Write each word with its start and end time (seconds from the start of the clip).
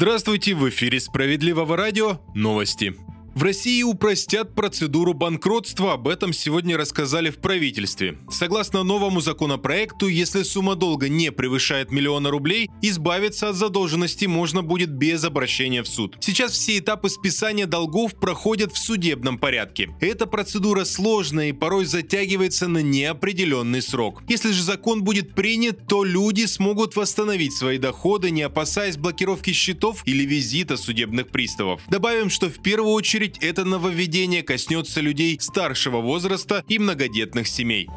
Здравствуйте, 0.00 0.54
в 0.54 0.66
эфире 0.70 0.98
Справедливого 0.98 1.76
радио 1.76 2.20
новости. 2.34 2.94
В 3.32 3.44
России 3.44 3.84
упростят 3.84 4.56
процедуру 4.56 5.14
банкротства, 5.14 5.92
об 5.92 6.08
этом 6.08 6.32
сегодня 6.32 6.76
рассказали 6.76 7.30
в 7.30 7.38
правительстве. 7.38 8.18
Согласно 8.28 8.82
новому 8.82 9.20
законопроекту, 9.20 10.08
если 10.08 10.42
сумма 10.42 10.74
долга 10.74 11.08
не 11.08 11.30
превышает 11.30 11.92
миллиона 11.92 12.30
рублей, 12.30 12.68
избавиться 12.82 13.48
от 13.48 13.54
задолженности 13.54 14.24
можно 14.24 14.62
будет 14.62 14.90
без 14.90 15.22
обращения 15.22 15.84
в 15.84 15.88
суд. 15.88 16.16
Сейчас 16.20 16.52
все 16.52 16.78
этапы 16.78 17.08
списания 17.08 17.66
долгов 17.66 18.16
проходят 18.16 18.72
в 18.72 18.78
судебном 18.78 19.38
порядке. 19.38 19.90
Эта 20.00 20.26
процедура 20.26 20.84
сложная 20.84 21.50
и 21.50 21.52
порой 21.52 21.84
затягивается 21.84 22.66
на 22.66 22.78
неопределенный 22.78 23.80
срок. 23.80 24.22
Если 24.28 24.50
же 24.50 24.64
закон 24.64 25.04
будет 25.04 25.36
принят, 25.36 25.86
то 25.86 26.02
люди 26.02 26.46
смогут 26.46 26.96
восстановить 26.96 27.52
свои 27.52 27.78
доходы, 27.78 28.32
не 28.32 28.42
опасаясь 28.42 28.96
блокировки 28.96 29.52
счетов 29.52 30.02
или 30.04 30.24
визита 30.24 30.76
судебных 30.76 31.28
приставов. 31.28 31.80
Добавим, 31.88 32.28
что 32.28 32.50
в 32.50 32.60
первую 32.60 32.92
очередь 32.92 33.19
очередь, 33.20 33.38
это 33.42 33.64
нововведение 33.64 34.42
коснется 34.42 35.00
людей 35.00 35.38
старшего 35.40 36.00
возраста 36.00 36.64
и 36.68 36.78
многодетных 36.78 37.46
семей. 37.48 37.88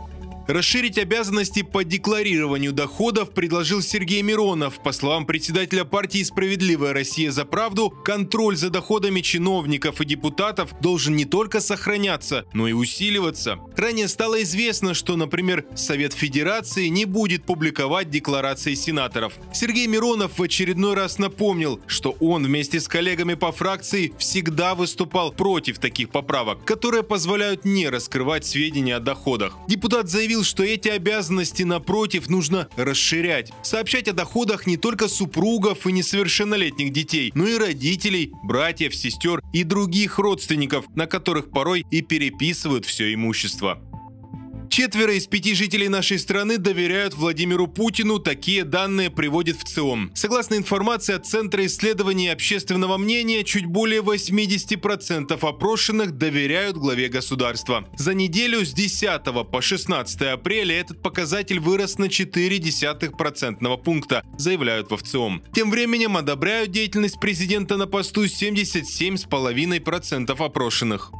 Расширить 0.47 0.97
обязанности 0.97 1.61
по 1.61 1.85
декларированию 1.85 2.73
доходов 2.73 3.33
предложил 3.33 3.81
Сергей 3.81 4.21
Миронов. 4.21 4.81
По 4.83 4.91
словам 4.91 5.25
председателя 5.25 5.85
партии 5.85 6.21
«Справедливая 6.21 6.91
Россия 6.91 7.31
за 7.31 7.45
правду», 7.45 7.89
контроль 7.89 8.57
за 8.57 8.69
доходами 8.69 9.21
чиновников 9.21 10.01
и 10.01 10.05
депутатов 10.05 10.73
должен 10.81 11.15
не 11.15 11.23
только 11.23 11.61
сохраняться, 11.61 12.45
но 12.53 12.67
и 12.67 12.73
усиливаться. 12.73 13.59
Ранее 13.77 14.09
стало 14.09 14.43
известно, 14.43 14.93
что, 14.93 15.15
например, 15.15 15.65
Совет 15.75 16.11
Федерации 16.13 16.87
не 16.87 17.05
будет 17.05 17.45
публиковать 17.45 18.09
декларации 18.09 18.73
сенаторов. 18.73 19.33
Сергей 19.53 19.87
Миронов 19.87 20.39
в 20.39 20.43
очередной 20.43 20.93
раз 20.93 21.19
напомнил, 21.19 21.79
что 21.87 22.17
он 22.19 22.45
вместе 22.45 22.81
с 22.81 22.89
коллегами 22.89 23.35
по 23.35 23.53
фракции 23.53 24.13
всегда 24.17 24.75
выступал 24.75 25.31
против 25.31 25.79
таких 25.79 26.09
поправок, 26.09 26.65
которые 26.65 27.03
позволяют 27.03 27.63
не 27.63 27.87
раскрывать 27.87 28.45
сведения 28.45 28.97
о 28.97 28.99
доходах. 28.99 29.57
Депутат 29.67 30.09
заявил, 30.09 30.32
заявил, 30.33 30.43
что 30.43 30.63
эти 30.63 30.89
обязанности, 30.89 31.63
напротив, 31.63 32.29
нужно 32.29 32.67
расширять. 32.75 33.51
Сообщать 33.61 34.07
о 34.07 34.13
доходах 34.13 34.65
не 34.65 34.77
только 34.77 35.07
супругов 35.07 35.85
и 35.85 35.91
несовершеннолетних 35.91 36.91
детей, 36.91 37.31
но 37.35 37.47
и 37.47 37.57
родителей, 37.57 38.31
братьев, 38.43 38.95
сестер 38.95 39.41
и 39.53 39.63
других 39.63 40.17
родственников, 40.17 40.85
на 40.95 41.05
которых 41.05 41.51
порой 41.51 41.85
и 41.91 42.01
переписывают 42.01 42.85
все 42.85 43.13
имущество. 43.13 43.79
Четверо 44.75 45.13
из 45.13 45.27
пяти 45.27 45.53
жителей 45.53 45.87
нашей 45.87 46.17
страны 46.17 46.57
доверяют 46.57 47.13
Владимиру 47.13 47.67
Путину, 47.67 48.17
такие 48.17 48.63
данные 48.63 49.11
приводит 49.11 49.57
в 49.57 49.65
ЦИОМ. 49.65 50.09
Согласно 50.15 50.55
информации 50.55 51.13
от 51.13 51.27
Центра 51.27 51.63
исследований 51.67 52.29
общественного 52.29 52.97
мнения, 52.97 53.43
чуть 53.43 53.67
более 53.67 54.01
80% 54.01 55.47
опрошенных 55.47 56.17
доверяют 56.17 56.77
главе 56.77 57.09
государства. 57.09 57.87
За 57.99 58.15
неделю 58.15 58.65
с 58.65 58.73
10 58.73 59.21
по 59.51 59.61
16 59.61 60.21
апреля 60.23 60.79
этот 60.79 61.03
показатель 61.03 61.59
вырос 61.59 61.99
на 61.99 62.05
0,4% 62.05 63.77
пункта, 63.77 64.25
заявляют 64.39 64.89
в 64.89 64.97
ВЦИОМ. 64.97 65.43
Тем 65.53 65.69
временем 65.69 66.17
одобряют 66.17 66.71
деятельность 66.71 67.19
президента 67.19 67.77
на 67.77 67.85
посту 67.85 68.25
77,5% 68.25 70.43
опрошенных. 70.43 71.11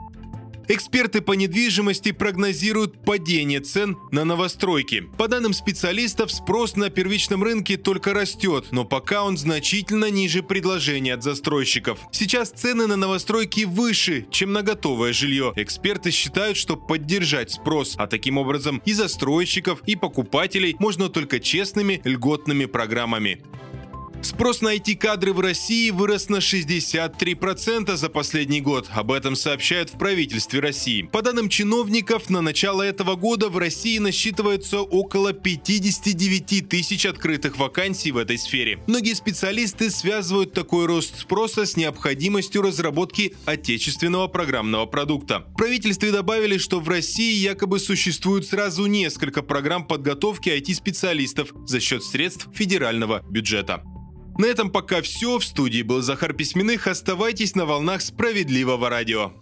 Эксперты 0.68 1.22
по 1.22 1.34
недвижимости 1.34 2.14
прогнозируют 2.14 3.04
падение 3.04 3.60
цен 3.60 3.98
на 4.12 4.24
новостройки. 4.24 5.02
По 5.18 5.28
данным 5.28 5.54
специалистов, 5.54 6.32
спрос 6.32 6.78
на 6.78 6.90
первичном 6.90 7.44
рынке 7.44 7.76
только 7.76 8.14
растет, 8.14 8.68
но 8.72 8.86
пока 8.86 9.24
он 9.24 9.38
значительно 9.38 10.10
ниже 10.10 10.42
предложения 10.42 11.16
от 11.16 11.24
застройщиков. 11.24 12.00
Сейчас 12.12 12.52
цены 12.52 12.88
на 12.88 12.96
новостройки 12.96 13.66
выше, 13.66 14.26
чем 14.32 14.54
на 14.54 14.62
готовое 14.62 15.12
жилье. 15.12 15.52
Эксперты 15.58 16.12
считают, 16.12 16.56
что 16.56 16.78
поддержать 16.78 17.52
спрос, 17.52 17.96
а 17.98 18.08
таким 18.08 18.38
образом 18.38 18.82
и 18.86 18.94
застройщиков, 18.94 19.82
и 19.86 19.98
покупателей 19.98 20.76
можно 20.80 21.10
только 21.10 21.40
честными 21.42 22.02
льготными 22.06 22.66
программами. 22.66 23.42
Спрос 24.24 24.62
на 24.62 24.74
IT-кадры 24.74 25.34
в 25.34 25.42
России 25.42 25.90
вырос 25.90 26.30
на 26.30 26.38
63% 26.38 27.96
за 27.98 28.10
последний 28.10 28.62
год. 28.62 28.90
Об 28.94 29.12
этом 29.12 29.36
сообщают 29.36 29.90
в 29.90 29.98
правительстве 29.98 30.62
России. 30.62 31.02
По 31.02 31.22
данным 31.22 31.50
чиновников, 31.50 32.30
на 32.30 32.40
начало 32.40 32.84
этого 32.84 33.16
года 33.16 33.50
в 33.50 33.58
России 33.58 33.98
насчитывается 33.98 34.80
около 34.80 35.34
59 35.34 36.70
тысяч 36.70 37.06
открытых 37.06 37.58
вакансий 37.58 38.14
в 38.14 38.18
этой 38.18 38.38
сфере. 38.38 38.82
Многие 38.88 39.14
специалисты 39.14 39.90
связывают 39.90 40.54
такой 40.54 40.86
рост 40.86 41.20
спроса 41.20 41.66
с 41.66 41.76
необходимостью 41.76 42.62
разработки 42.62 43.36
отечественного 43.44 44.28
программного 44.28 44.86
продукта. 44.86 45.44
В 45.50 45.58
правительстве 45.58 46.14
добавили, 46.14 46.58
что 46.58 46.80
в 46.80 46.88
России 46.88 47.36
якобы 47.36 47.78
существует 47.78 48.46
сразу 48.46 48.86
несколько 48.86 49.42
программ 49.42 49.86
подготовки 49.86 50.48
IT-специалистов 50.48 51.54
за 51.66 51.82
счет 51.82 52.06
средств 52.06 52.48
федерального 52.54 53.22
бюджета. 53.30 53.84
На 54.38 54.46
этом 54.46 54.72
пока 54.72 55.02
все. 55.02 55.38
В 55.38 55.46
студии 55.46 55.82
был 55.84 56.02
Захар 56.02 56.34
Письменных. 56.34 56.88
Оставайтесь 56.88 57.56
на 57.56 57.66
волнах 57.66 58.02
справедливого 58.02 58.90
радио. 58.90 59.34